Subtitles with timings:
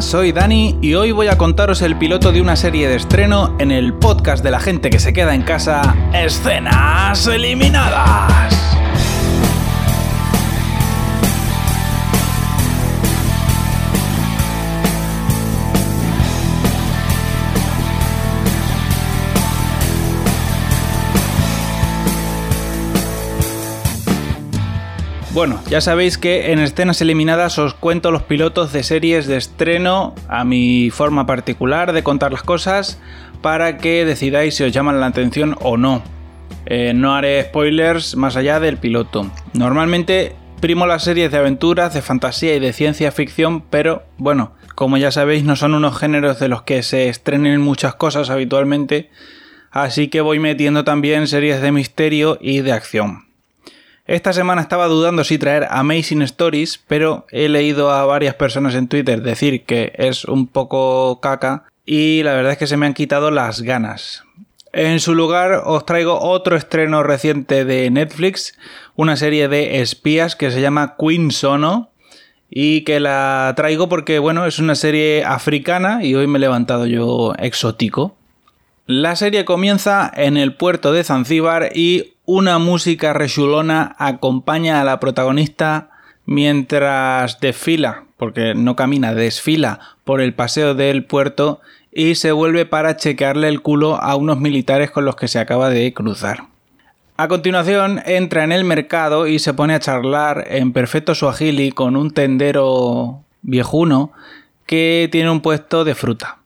[0.00, 3.70] Soy Dani y hoy voy a contaros el piloto de una serie de estreno en
[3.70, 8.75] el podcast de la gente que se queda en casa, Escenas Eliminadas.
[25.36, 30.14] Bueno, ya sabéis que en escenas eliminadas os cuento los pilotos de series de estreno
[30.28, 32.98] a mi forma particular de contar las cosas
[33.42, 36.02] para que decidáis si os llaman la atención o no.
[36.64, 39.30] Eh, no haré spoilers más allá del piloto.
[39.52, 44.96] Normalmente primo las series de aventuras, de fantasía y de ciencia ficción, pero bueno, como
[44.96, 49.10] ya sabéis no son unos géneros de los que se estrenen muchas cosas habitualmente,
[49.70, 53.25] así que voy metiendo también series de misterio y de acción.
[54.06, 58.86] Esta semana estaba dudando si traer Amazing Stories, pero he leído a varias personas en
[58.86, 62.94] Twitter decir que es un poco caca y la verdad es que se me han
[62.94, 64.22] quitado las ganas.
[64.72, 68.56] En su lugar os traigo otro estreno reciente de Netflix,
[68.94, 71.90] una serie de espías que se llama Queen Sono
[72.48, 76.86] y que la traigo porque bueno, es una serie africana y hoy me he levantado
[76.86, 78.14] yo exótico.
[78.86, 85.00] La serie comienza en el puerto de Zanzíbar y una música rechulona acompaña a la
[85.00, 85.90] protagonista
[86.26, 91.60] mientras desfila, porque no camina, desfila por el paseo del puerto
[91.92, 95.70] y se vuelve para chequearle el culo a unos militares con los que se acaba
[95.70, 96.44] de cruzar.
[97.16, 101.96] A continuación entra en el mercado y se pone a charlar en perfecto suajili con
[101.96, 104.12] un tendero viejuno
[104.66, 106.38] que tiene un puesto de fruta.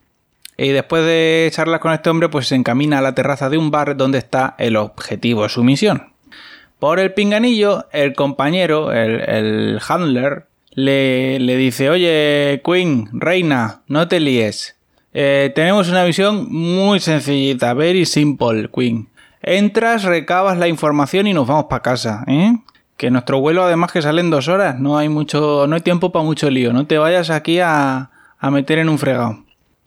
[0.61, 3.71] Y después de charlar con este hombre, pues se encamina a la terraza de un
[3.71, 6.13] bar donde está el objetivo de su misión.
[6.77, 10.45] Por el pinganillo, el compañero, el, handler,
[10.75, 14.75] le, dice, oye, Queen, reina, no te líes.
[15.15, 19.09] Eh, tenemos una misión muy sencillita, very simple, Queen.
[19.41, 22.55] Entras, recabas la información y nos vamos para casa, ¿eh?
[22.97, 26.11] Que nuestro vuelo además que sale en dos horas, no hay mucho, no hay tiempo
[26.11, 29.39] para mucho lío, no te vayas aquí a, a meter en un fregado.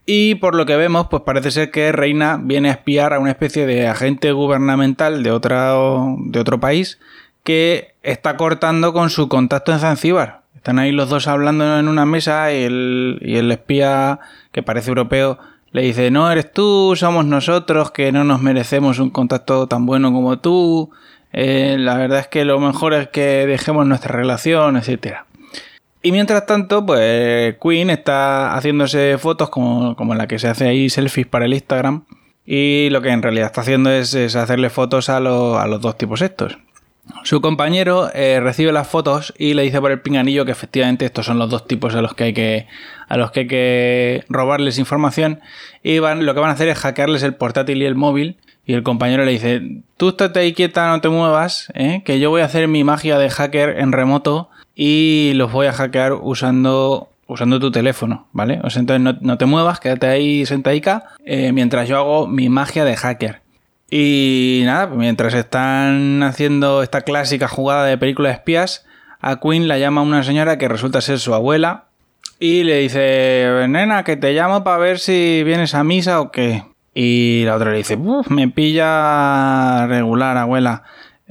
[0.06, 3.30] Y por lo que vemos, pues parece ser que Reina viene a espiar a una
[3.30, 6.98] especie de agente gubernamental de, otro, de otro país
[7.42, 10.42] que está cortando con su contacto en Zanzíbar.
[10.56, 14.20] Están ahí los dos hablando en una mesa y el, y el espía,
[14.50, 15.38] que parece europeo,
[15.72, 20.12] le dice, no eres tú, somos nosotros, que no nos merecemos un contacto tan bueno
[20.12, 20.90] como tú.
[21.32, 25.26] Eh, la verdad es que lo mejor es que dejemos nuestra relación, etcétera.
[26.04, 31.26] Y mientras tanto, pues Queen está haciéndose fotos como, la que se hace ahí, selfies
[31.26, 32.04] para el Instagram.
[32.44, 36.58] Y lo que en realidad está haciendo es, hacerle fotos a, los dos tipos estos.
[37.22, 41.24] Su compañero eh, recibe las fotos y le dice por el pinganillo que efectivamente estos
[41.24, 42.66] son los dos tipos a los que hay que,
[43.08, 45.40] a los que, hay que robarles información.
[45.82, 48.36] Y van, lo que van a hacer es hackearles el portátil y el móvil.
[48.66, 49.62] Y el compañero le dice,
[49.96, 52.02] tú estate ahí quieta, no te muevas, ¿eh?
[52.04, 55.72] que yo voy a hacer mi magia de hacker en remoto y los voy a
[55.72, 58.60] hackear usando usando tu teléfono, ¿vale?
[58.64, 62.84] O sea, entonces no, te muevas, quédate ahí sentadica eh, mientras yo hago mi magia
[62.84, 63.40] de hacker.
[63.90, 68.84] Y nada, mientras están haciendo esta clásica jugada de película de espías,
[69.20, 71.84] a Queen la llama una señora que resulta ser su abuela
[72.38, 76.64] y le dice, nena, que te llamo para ver si vienes a misa o qué.
[76.94, 77.98] Y la otra le dice,
[78.28, 80.82] me pilla regular, abuela.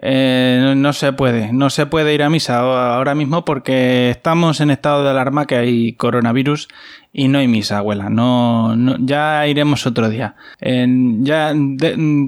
[0.06, 4.69] Eh, no, se puede, no se puede ir a misa ahora mismo porque estamos en
[4.69, 6.68] estado de alarma que hay coronavirus
[7.14, 8.09] y no hay misa, abuela.
[8.09, 10.36] No, ya iremos otro día.
[10.59, 11.53] ya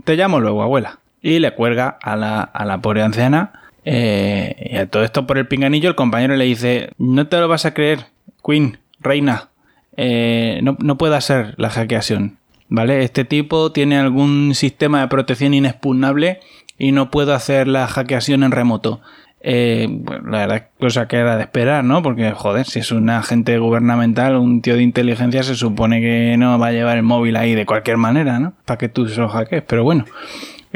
[0.06, 1.00] te llamo luego, abuela.
[1.22, 3.52] Y le cuelga a la, a la pobre anciana.
[3.84, 7.50] Eh, y a todo esto por el pinganillo, el compañero le dice: No te lo
[7.50, 8.06] vas a creer,
[8.46, 9.50] Queen, reina.
[9.98, 12.38] Eh, no, no puede ser la hackeación.
[12.70, 13.04] ¿Vale?
[13.04, 16.40] Este tipo tiene algún sistema de protección inexpugnable
[16.78, 19.02] y no puedo hacer la hackeación en remoto.
[19.48, 19.88] Eh,
[20.26, 22.02] la verdad, cosa que era de esperar, ¿no?
[22.02, 26.58] Porque, joder, si es un agente gubernamental, un tío de inteligencia, se supone que no
[26.58, 28.54] va a llevar el móvil ahí de cualquier manera, ¿no?
[28.66, 30.06] Para que tú se lo hackees, pero bueno.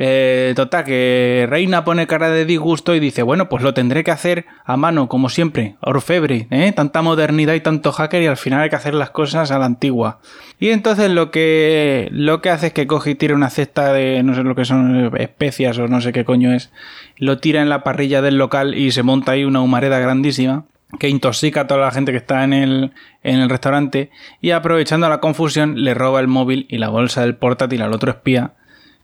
[0.01, 4.12] Eh, total, que Reina pone cara de disgusto y dice, bueno, pues lo tendré que
[4.12, 6.72] hacer a mano, como siempre, orfebre, ¿eh?
[6.72, 9.66] Tanta modernidad y tanto hacker y al final hay que hacer las cosas a la
[9.66, 10.22] antigua.
[10.57, 14.24] Y entonces lo que, lo que hace es que coge y tira una cesta de,
[14.24, 16.72] no sé lo que son, especias o no sé qué coño es,
[17.18, 20.63] lo tira en la parrilla del local y se monta ahí una humareda grandísima
[20.98, 22.94] que intoxica a toda la gente que está en el,
[23.24, 27.36] en el restaurante y aprovechando la confusión le roba el móvil y la bolsa del
[27.36, 28.54] portátil al otro espía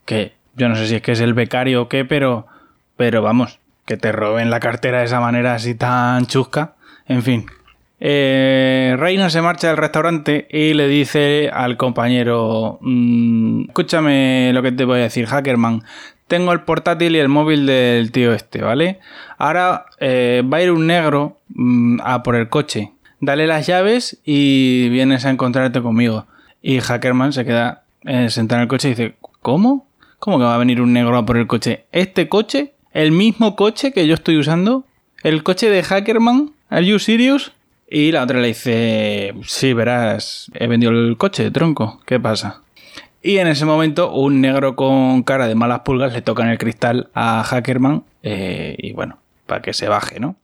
[0.06, 2.46] que yo no sé si es que es el becario o qué, pero,
[2.96, 6.74] pero vamos, que te roben la cartera de esa manera así tan chusca.
[7.06, 7.46] En fin.
[7.98, 14.72] Eh, Reina se marcha del restaurante y le dice al compañero, mm, escúchame lo que
[14.72, 15.82] te voy a decir, Hackerman,
[16.28, 19.00] tengo el portátil y el móvil del tío este, ¿vale?
[19.38, 22.92] Ahora eh, va a ir un negro mm, a por el coche.
[23.20, 26.26] Dale las llaves y vienes a encontrarte conmigo.
[26.60, 29.85] Y Hackerman se queda eh, sentado en el coche y dice, ¿cómo?
[30.18, 31.84] ¿Cómo que va a venir un negro a por el coche?
[31.92, 32.74] ¿Este coche?
[32.92, 34.84] ¿El mismo coche que yo estoy usando?
[35.22, 36.52] ¿El coche de Hackerman?
[36.70, 37.52] ¿Are you serious?
[37.88, 42.62] Y la otra le dice, sí, verás, he vendido el coche, tronco, ¿qué pasa?
[43.22, 46.58] Y en ese momento un negro con cara de malas pulgas le toca en el
[46.58, 50.36] cristal a Hackerman eh, y bueno, para que se baje, ¿no?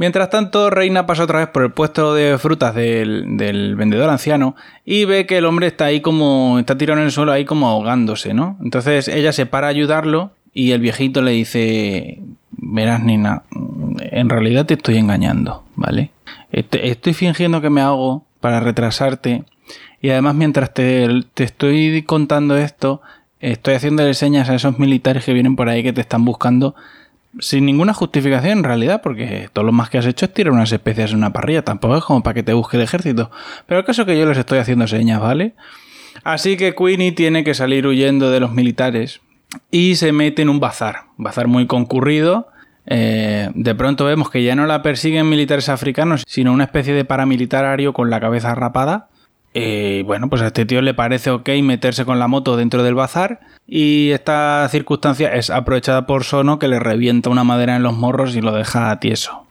[0.00, 4.56] Mientras tanto, Reina pasa otra vez por el puesto de frutas del, del, vendedor anciano
[4.82, 7.68] y ve que el hombre está ahí como, está tirado en el suelo ahí como
[7.68, 8.56] ahogándose, ¿no?
[8.62, 12.18] Entonces ella se para a ayudarlo y el viejito le dice,
[12.52, 13.42] verás, Nina,
[14.00, 16.12] en realidad te estoy engañando, ¿vale?
[16.50, 19.44] Estoy fingiendo que me hago para retrasarte
[20.00, 23.02] y además mientras te, estoy contando esto,
[23.38, 26.74] estoy haciendo señas a esos militares que vienen por ahí que te están buscando
[27.38, 30.72] sin ninguna justificación en realidad, porque todo lo más que has hecho es tirar unas
[30.72, 33.30] especias en una parrilla, tampoco es como para que te busque el ejército.
[33.66, 35.54] Pero el caso es que yo les estoy haciendo señas, ¿vale?
[36.24, 39.20] Así que Queenie tiene que salir huyendo de los militares
[39.70, 42.48] y se mete en un bazar, un bazar muy concurrido.
[42.86, 47.04] Eh, de pronto vemos que ya no la persiguen militares africanos, sino una especie de
[47.04, 49.08] paramilitarario con la cabeza rapada.
[49.52, 52.94] Y bueno, pues a este tío le parece ok meterse con la moto dentro del
[52.94, 57.96] bazar y esta circunstancia es aprovechada por Sono que le revienta una madera en los
[57.96, 59.46] morros y lo deja tieso.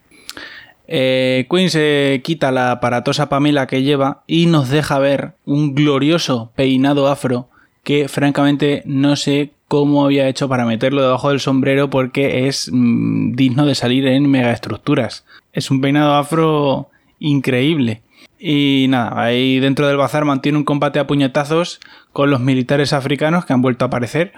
[0.87, 6.51] Eh, Queen se quita la aparatosa pamela que lleva y nos deja ver un glorioso
[6.55, 7.47] peinado afro
[7.83, 13.33] que francamente no sé cómo había hecho para meterlo debajo del sombrero porque es mm,
[13.33, 15.25] digno de salir en megaestructuras.
[15.53, 18.01] Es un peinado afro increíble.
[18.39, 21.81] Y nada, ahí dentro del bazar mantiene un combate a puñetazos
[22.13, 24.31] con los militares africanos que han vuelto a aparecer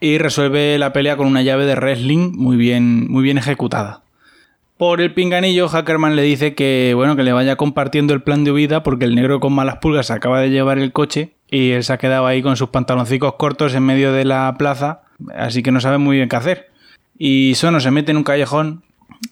[0.00, 4.02] y resuelve la pelea con una llave de wrestling muy bien, muy bien ejecutada.
[4.78, 8.50] Por el pinganillo, Hackerman le dice que bueno, que le vaya compartiendo el plan de
[8.50, 11.92] huida porque el negro con malas pulgas acaba de llevar el coche y él se
[11.92, 15.02] ha quedado ahí con sus pantaloncicos cortos en medio de la plaza,
[15.36, 16.70] así que no sabe muy bien qué hacer.
[17.16, 18.82] Y Sono se mete en un callejón,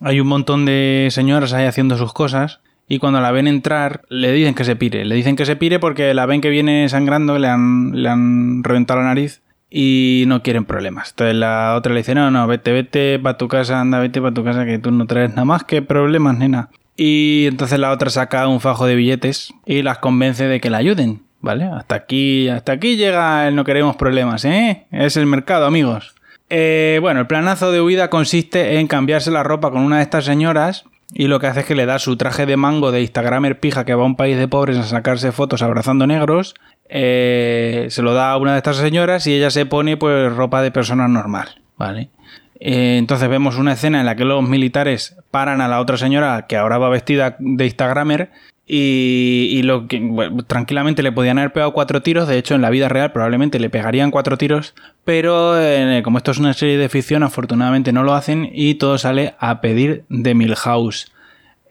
[0.00, 2.60] hay un montón de señoras ahí haciendo sus cosas,
[2.92, 5.06] y cuando la ven entrar le dicen que se pire.
[5.06, 8.62] Le dicen que se pire porque la ven que viene sangrando, le han, le han
[8.62, 9.40] reventado la nariz
[9.70, 11.08] y no quieren problemas.
[11.12, 14.34] Entonces la otra le dice, no, no, vete, vete para tu casa, anda, vete para
[14.34, 16.68] tu casa, que tú no traes nada más que problemas, nena.
[16.94, 20.76] Y entonces la otra saca un fajo de billetes y las convence de que la
[20.76, 21.22] ayuden.
[21.40, 21.64] ¿Vale?
[21.64, 24.84] Hasta aquí, hasta aquí llega el no queremos problemas, ¿eh?
[24.90, 26.14] Es el mercado, amigos.
[26.50, 30.26] Eh, bueno, el planazo de huida consiste en cambiarse la ropa con una de estas
[30.26, 30.84] señoras
[31.22, 33.84] y lo que hace es que le da su traje de mango de Instagramer pija
[33.84, 36.56] que va a un país de pobres a sacarse fotos abrazando negros.
[36.88, 40.62] Eh, se lo da a una de estas señoras y ella se pone pues ropa
[40.62, 42.10] de persona normal, ¿vale?
[42.58, 46.46] Eh, entonces vemos una escena en la que los militares paran a la otra señora
[46.48, 48.32] que ahora va vestida de Instagramer
[48.66, 50.00] y, lo que
[50.48, 52.26] tranquilamente le podían haber pegado cuatro tiros.
[52.26, 54.74] De hecho, en la vida real probablemente le pegarían cuatro tiros.
[55.04, 58.98] Pero eh, como esto es una serie de ficción, afortunadamente no lo hacen y todo
[58.98, 61.11] sale a pedir de Milhouse.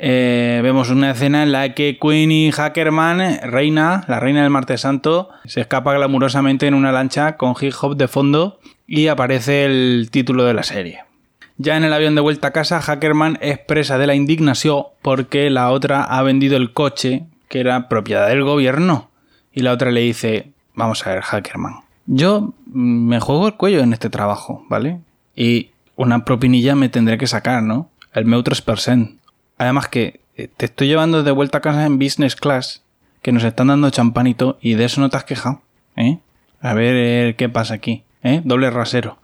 [0.04, 5.30] Eh, vemos una escena en la que Queenie Hackerman, reina, la reina del Martes Santo,
[5.46, 10.44] se escapa glamurosamente en una lancha con hip hop de fondo y aparece el título
[10.46, 11.02] de la serie.
[11.58, 15.52] Ya en el avión de vuelta a casa, Hackerman es presa de la indignación porque
[15.52, 19.12] la otra ha vendido el coche que era propiedad del gobierno.
[19.54, 21.76] Y la otra le dice, vamos a ver, Hackerman,
[22.08, 25.00] yo me juego el cuello en este trabajo, ¿vale?
[25.36, 27.92] Y una propinilla me tendré que sacar, ¿no?
[28.16, 29.21] El meu 3%.
[29.62, 32.82] Además que eh, te estoy llevando de vuelta a casa en business class,
[33.22, 35.62] que nos están dando champanito y de eso no te has quejado,
[35.96, 36.18] ¿eh?
[36.62, 38.42] A ver eh, qué pasa aquí, ¿eh?
[38.44, 39.20] Doble rasero.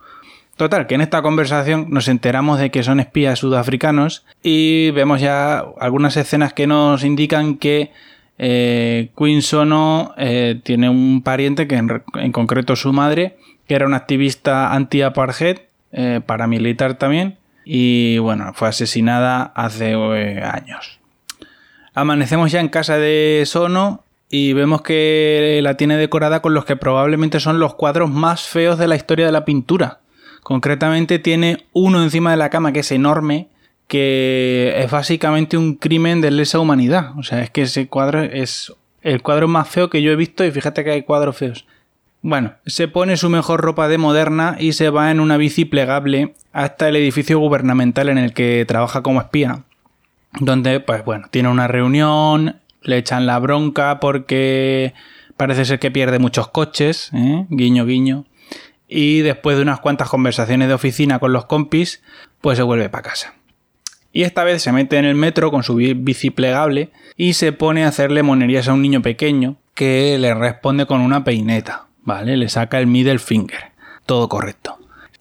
[0.56, 5.65] Total, que en esta conversación nos enteramos de que son espías sudafricanos y vemos ya
[5.79, 7.91] algunas escenas que nos indican que
[8.38, 13.98] eh, Queen Sono eh, tiene un pariente, que en, concreto su madre, que era una
[13.98, 15.58] activista anti-apartheid,
[16.27, 17.37] paramilitar también,
[17.69, 19.93] y bueno, fue asesinada hace
[20.41, 21.00] años.
[21.93, 26.77] Amanecemos ya en casa de Sono y vemos que la tiene decorada con los que
[26.77, 30.00] probablemente son los cuadros más feos de la historia de la pintura.
[30.43, 33.50] Concretamente tiene uno encima de la cama que es enorme,
[33.88, 37.17] que es básicamente un crimen de lesa humanidad.
[37.17, 40.45] O sea, es que ese cuadro es el cuadro más feo que yo he visto
[40.45, 41.65] y fíjate que hay cuadros feos.
[42.21, 46.33] Bueno, se pone su mejor ropa de moderna y se va en una bici plegable
[46.57, 49.63] hasta el edificio gubernamental en el que trabaja como espía.
[50.39, 54.95] donde, pues bueno, tiene una reunión, le echan la bronca porque
[55.37, 57.45] parece ser que pierde muchos coches, ¿eh?
[57.49, 58.25] guiño, guiño.
[58.87, 62.01] Y después de unas cuantas conversaciones de oficina con los compis,
[62.41, 63.35] pues se vuelve para casa.
[64.11, 67.85] Y esta vez se mete en el metro con su bici plegable y se pone
[67.85, 72.35] a hacerle monerías a un niño pequeño que le responde con una peineta, ¿vale?
[72.35, 73.73] Le saca el middle finger.
[74.07, 74.79] Todo correcto.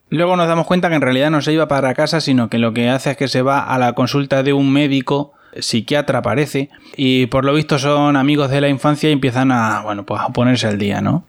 [0.09, 2.73] Luego nos damos cuenta que en realidad no se iba para casa, sino que lo
[2.73, 7.27] que hace es que se va a la consulta de un médico psiquiatra parece y
[7.27, 10.67] por lo visto son amigos de la infancia y empiezan a bueno pues a ponerse
[10.67, 11.25] al día no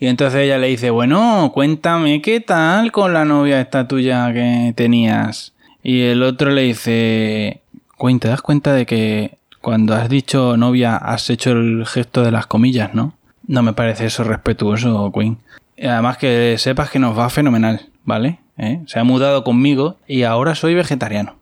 [0.00, 4.72] y entonces ella le dice bueno cuéntame qué tal con la novia esta tuya que
[4.76, 7.60] tenías y el otro le dice
[8.20, 12.46] te das cuenta de que cuando has dicho novia has hecho el gesto de las
[12.46, 13.14] comillas no
[13.46, 15.38] no me parece eso respetuoso Quinn
[15.80, 18.38] además que sepas que nos va fenomenal ¿vale?
[18.56, 18.80] ¿Eh?
[18.86, 21.36] Se ha mudado conmigo y ahora soy vegetariano.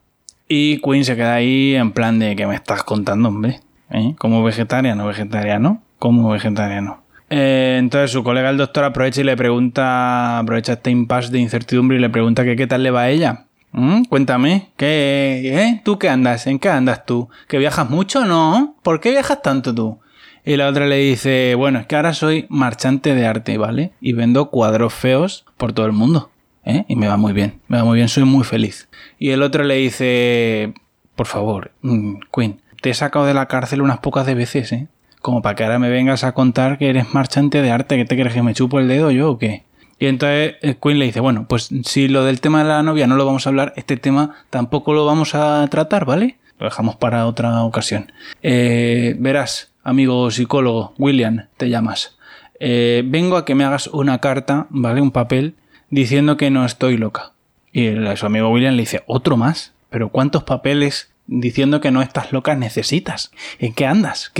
[0.49, 3.61] Y Queen se queda ahí en plan de que me estás contando, hombre.
[3.89, 4.13] ¿Eh?
[4.17, 7.01] Como vegetariano, vegetariano, como vegetariano.
[7.29, 11.97] Eh, entonces su colega el doctor aprovecha y le pregunta, aprovecha este impasse de incertidumbre
[11.97, 13.45] y le pregunta que qué tal le va a ella.
[13.71, 14.03] ¿Mm?
[14.03, 15.81] Cuéntame, ¿qué, ¿eh?
[15.85, 16.47] ¿Tú qué andas?
[16.47, 17.29] ¿En qué andas tú?
[17.47, 18.25] ¿Que viajas mucho?
[18.25, 18.75] No.
[18.83, 19.99] ¿Por qué viajas tanto tú?
[20.45, 23.91] Y la otra le dice, bueno, es que ahora soy marchante de arte, ¿vale?
[24.01, 26.29] Y vendo cuadros feos por todo el mundo.
[26.67, 26.85] ¿Eh?
[26.87, 28.89] y me va muy bien, me va muy bien, soy muy feliz.
[29.17, 30.73] Y el otro le dice,
[31.15, 34.87] por favor, mm, Queen, te he sacado de la cárcel unas pocas veces, ¿eh?
[35.21, 38.15] Como para que ahora me vengas a contar que eres marchante de arte, que te
[38.15, 39.63] crees que me chupo el dedo yo o qué.
[39.99, 43.07] Y entonces eh, Queen le dice, bueno, pues si lo del tema de la novia
[43.07, 46.37] no lo vamos a hablar, este tema tampoco lo vamos a tratar, ¿vale?
[46.59, 48.11] Lo dejamos para otra ocasión.
[48.43, 52.17] Eh, verás, amigo psicólogo, William, te llamas.
[52.59, 55.01] vengo a que me hagas una carta, ¿vale?
[55.01, 55.55] Un papel
[55.89, 57.31] diciendo que no estoy loca.
[57.71, 59.73] Y su amigo William le dice, ¿otro más?
[59.89, 63.31] ¿Pero cuántos papeles diciendo que no estás loca necesitas?
[63.59, 64.31] ¿En qué andas?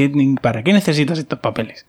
[0.42, 1.86] ¿Para qué necesitas estos papeles?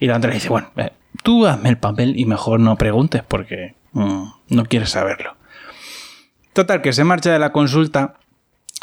[0.00, 0.90] Y la otra le dice, bueno, eh,
[1.22, 5.36] tú hazme el papel y mejor no preguntes porque mm, no quieres saberlo.
[6.52, 8.14] Total, que se marcha de la consulta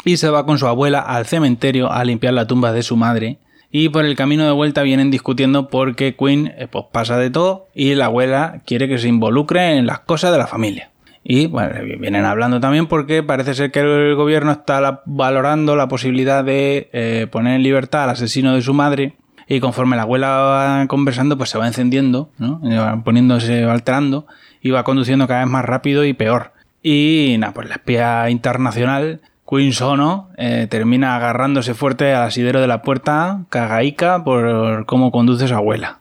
[0.04, 3.38] y se va con su abuela al cementerio a limpiar la tumba de su madre
[3.70, 7.66] y por el camino de vuelta vienen discutiendo porque Queen eh, pues, pasa de todo
[7.74, 10.90] y la abuela quiere que se involucre en las cosas de la familia.
[11.22, 16.42] Y bueno, vienen hablando también porque parece ser que el gobierno está valorando la posibilidad
[16.42, 19.16] de eh, poner en libertad al asesino de su madre.
[19.46, 22.60] Y conforme la abuela va conversando, pues se va encendiendo, ¿no?
[23.04, 24.26] poniéndose, alterando
[24.62, 26.52] y va conduciendo cada vez más rápido y peor.
[26.82, 32.66] Y nada, pues la espía internacional Queen Sono eh, termina agarrándose fuerte al asidero de
[32.66, 36.00] la puerta, cagaica por cómo conduce su abuela.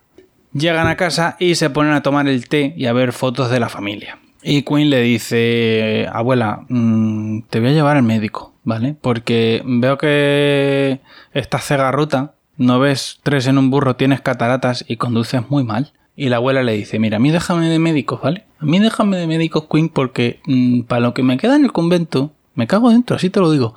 [0.54, 3.60] Llegan a casa y se ponen a tomar el té y a ver fotos de
[3.60, 4.20] la familia.
[4.44, 8.96] Y Queen le dice, abuela, mm, te voy a llevar al médico, ¿vale?
[9.00, 11.00] Porque veo que
[11.34, 15.94] estás cegarruta, no ves tres en un burro, tienes cataratas y conduces muy mal.
[16.16, 18.46] Y la abuela le dice, mira, a mí déjame de médicos, ¿vale?
[18.60, 21.72] A mí déjame de médicos, Queen, porque mm, para lo que me queda en el
[21.72, 23.76] convento, me cago dentro, así te lo digo.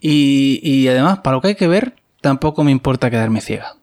[0.00, 3.76] Y, además, para lo que hay que ver, tampoco me importa quedarme ciega.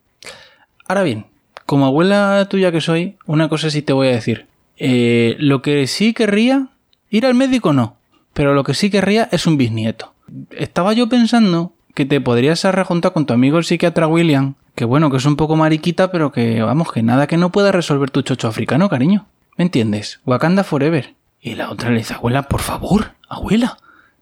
[0.88, 1.25] Ahora bien,
[1.65, 4.48] como abuela tuya que soy, una cosa sí te voy a decir.
[4.77, 6.67] Eh, lo que sí querría,
[7.09, 7.95] ir al médico no,
[8.33, 10.13] pero lo que sí querría es un bisnieto.
[10.51, 15.09] Estaba yo pensando que te podrías arrejuntar con tu amigo el psiquiatra William, que bueno,
[15.09, 18.21] que es un poco mariquita, pero que vamos, que nada que no pueda resolver tu
[18.21, 19.25] chocho africano, cariño.
[19.57, 20.19] ¿Me entiendes?
[20.25, 21.15] Wakanda Forever.
[21.41, 23.77] Y la otra le dice, abuela, por favor, abuela,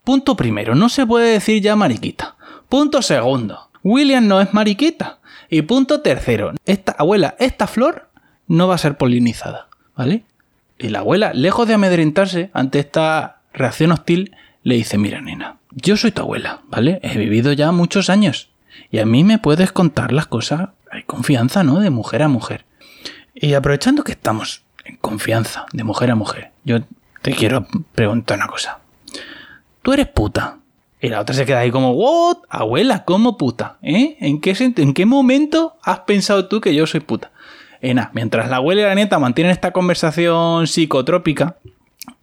[0.07, 2.37] Punto primero, no se puede decir ya mariquita.
[2.69, 5.19] Punto segundo, William no es mariquita.
[5.49, 8.07] Y punto tercero, esta abuela, esta flor
[8.47, 10.23] no va a ser polinizada, ¿vale?
[10.79, 14.33] Y la abuela, lejos de amedrentarse ante esta reacción hostil,
[14.63, 17.01] le dice, mira nena, yo soy tu abuela, ¿vale?
[17.03, 18.47] He vivido ya muchos años.
[18.89, 21.81] Y a mí me puedes contar las cosas, hay confianza, ¿no?
[21.81, 22.63] De mujer a mujer.
[23.35, 26.79] Y aprovechando que estamos en confianza, de mujer a mujer, yo
[27.21, 28.79] te quiero preguntar una cosa
[29.87, 30.57] tú eres puta.
[30.99, 32.39] Y la otra se queda ahí como, ¿what?
[32.49, 33.77] Abuela, ¿cómo puta?
[33.81, 34.17] ¿Eh?
[34.19, 37.31] ¿En qué, ¿En qué momento has pensado tú que yo soy puta?
[37.81, 41.55] Nada, mientras la abuela y la neta mantienen esta conversación psicotrópica,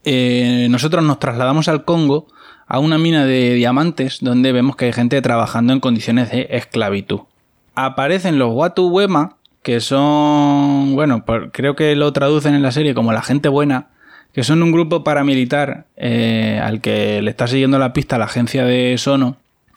[0.04, 2.26] eh, nosotros nos trasladamos al Congo
[2.66, 7.21] a una mina de diamantes donde vemos que hay gente trabajando en condiciones de esclavitud.
[7.75, 13.14] Aparecen los Watu Wema, que son, bueno, creo que lo traducen en la serie como
[13.14, 13.88] la gente buena,
[14.35, 18.64] que son un grupo paramilitar eh, al que le está siguiendo la pista la agencia
[18.64, 19.37] de Sono.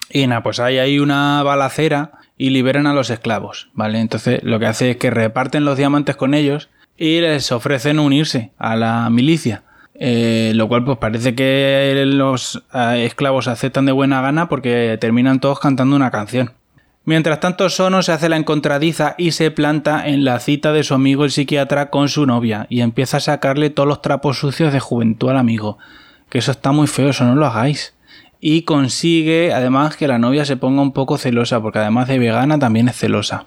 [0.09, 3.99] Y nada, pues hay ahí una balacera y liberan a los esclavos, ¿vale?
[3.99, 8.51] Entonces lo que hace es que reparten los diamantes con ellos y les ofrecen unirse
[8.57, 9.63] a la milicia.
[9.99, 15.39] Eh, lo cual pues parece que los eh, esclavos aceptan de buena gana porque terminan
[15.39, 16.51] todos cantando una canción.
[17.07, 20.93] Mientras tanto, Sono se hace la encontradiza y se planta en la cita de su
[20.93, 24.81] amigo el psiquiatra con su novia y empieza a sacarle todos los trapos sucios de
[24.81, 25.77] juventud al amigo.
[26.27, 27.93] Que eso está muy feo, eso no lo hagáis.
[28.41, 32.59] Y consigue además que la novia se ponga un poco celosa, porque además de vegana
[32.59, 33.45] también es celosa.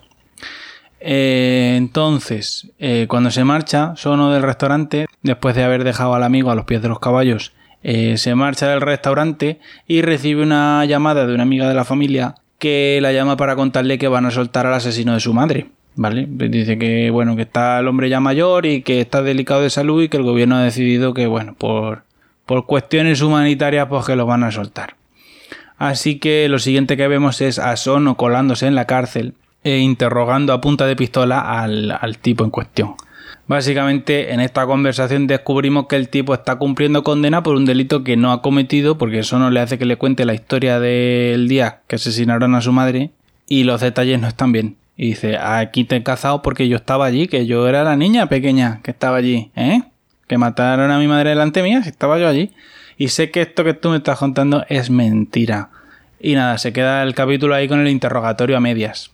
[0.99, 6.50] Eh, entonces, eh, cuando se marcha, Sono del restaurante, después de haber dejado al amigo
[6.50, 7.52] a los pies de los caballos,
[7.83, 12.37] eh, se marcha del restaurante y recibe una llamada de una amiga de la familia
[12.61, 15.67] que la llama para contarle que van a soltar al asesino de su madre.
[15.97, 16.26] ¿Vale?
[16.29, 20.05] Dice que bueno, que está el hombre ya mayor y que está delicado de salud
[20.05, 22.05] y que el gobierno ha decidido que, bueno, por,
[22.47, 24.95] por cuestiones humanitarias, pues que lo van a soltar.
[25.79, 30.52] Así que lo siguiente que vemos es a Sono colándose en la cárcel e interrogando
[30.52, 32.95] a punta de pistola al, al tipo en cuestión.
[33.50, 38.16] Básicamente en esta conversación descubrimos que el tipo está cumpliendo condena por un delito que
[38.16, 41.80] no ha cometido porque eso no le hace que le cuente la historia del día
[41.88, 43.11] que asesinaron a su madre
[43.49, 44.76] y los detalles no están bien.
[44.97, 48.28] Y dice, aquí te he cazado porque yo estaba allí, que yo era la niña
[48.28, 49.83] pequeña que estaba allí, ¿eh?
[50.28, 52.52] Que mataron a mi madre delante mía, si estaba yo allí.
[52.99, 55.71] Y sé que esto que tú me estás contando es mentira.
[56.21, 59.11] Y nada, se queda el capítulo ahí con el interrogatorio a medias.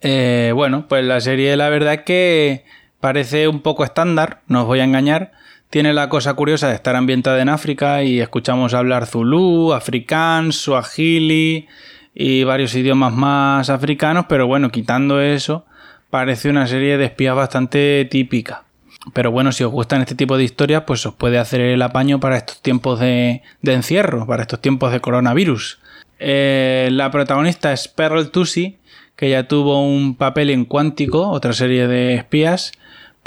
[0.00, 4.66] Eh, bueno, pues la serie la verdad es que Parece un poco estándar, no os
[4.66, 5.32] voy a engañar.
[5.70, 11.68] Tiene la cosa curiosa de estar ambientada en África y escuchamos hablar zulú, afrikaans, suajili
[12.14, 15.64] y varios idiomas más africanos, pero bueno, quitando eso,
[16.10, 18.64] parece una serie de espías bastante típica.
[19.12, 22.18] Pero bueno, si os gustan este tipo de historias, pues os puede hacer el apaño
[22.18, 25.78] para estos tiempos de, encierro, para estos tiempos de coronavirus.
[26.18, 28.78] Eh, la protagonista es Pearl Tusi,
[29.14, 32.72] que ya tuvo un papel en Cuántico, otra serie de espías,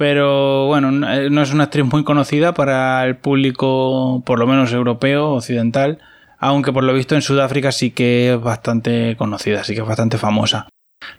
[0.01, 4.74] pero bueno, eh, no es una actriz muy conocida para el público, por lo menos
[4.74, 6.00] europeo, occidental,
[6.39, 10.17] aunque por lo visto en Sudáfrica sí que es bastante conocida, sí que es bastante
[10.17, 10.67] famosa.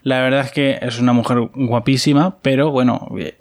[0.02, 3.36] La verdad es que es una mujer guapísima, pero bueno, eh,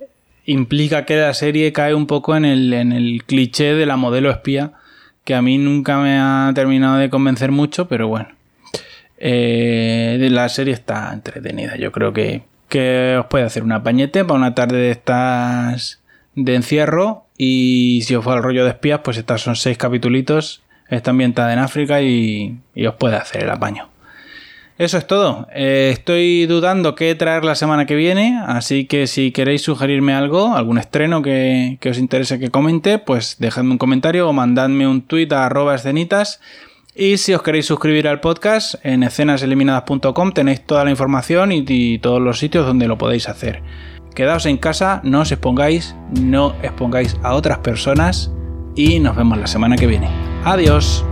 [0.46, 4.30] implica que la serie cae un poco en el, en el cliché de la modelo
[4.30, 4.74] espía,
[5.24, 8.28] que a mí nunca me ha terminado de convencer mucho, pero bueno.
[9.18, 14.40] Eh, la serie está entretenida, yo creo que que os puede hacer una pañete para
[14.40, 16.02] una tarde de estas
[16.34, 20.64] de encierro y si os va el rollo de espías, pues estas son seis capitulitos,
[20.90, 22.58] está ambientada en África y,
[22.88, 23.90] os puede hacer el apaño.
[24.78, 25.48] Eso es todo.
[25.54, 30.56] Eh, estoy dudando qué traer la semana que viene, así que si queréis sugerirme algo,
[30.56, 35.02] algún estreno que, que os interese que comente, pues dejadme un comentario o mandadme un
[35.02, 36.40] tweet a escenitas
[36.96, 42.22] y si os queréis suscribir al podcast, en escenaseliminadas.com tenéis toda la información y, todos
[42.22, 43.62] los sitios donde lo podéis hacer.
[44.14, 48.32] Quedaos en casa, no os expongáis, no expongáis a otras personas
[48.76, 50.10] y nos vemos la semana que viene.
[50.44, 51.06] Adiós.